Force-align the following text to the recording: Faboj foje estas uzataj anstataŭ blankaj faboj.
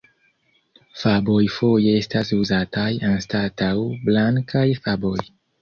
Faboj 1.01 1.35
foje 1.57 1.93
estas 1.99 2.33
uzataj 2.39 2.89
anstataŭ 3.13 3.71
blankaj 4.09 4.69
faboj. 4.87 5.17